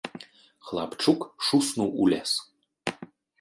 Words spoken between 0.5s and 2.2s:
Хлапчук шуснуў у